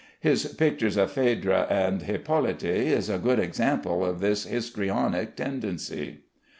His 0.19 0.55
picture 0.55 0.87
of 0.87 1.13
"Phèdre 1.13 1.67
and 1.69 2.01
Hyppolite" 2.01 2.63
is 2.63 3.07
a 3.07 3.19
good 3.19 3.37
example 3.37 4.03
of 4.03 4.19
this 4.19 4.45
histrionic 4.45 5.35
tendency. 5.35 6.21